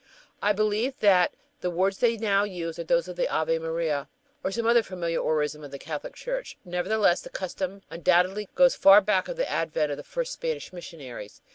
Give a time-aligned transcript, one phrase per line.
[0.41, 4.09] I believe that the words they use now are those of the "Ave Maria,"
[4.43, 6.57] or some other familiar orison of the Catholic Church.
[6.65, 11.43] Nevertheless, the custom undoubtedly goes far back of the advent of the first Spanish missionaries.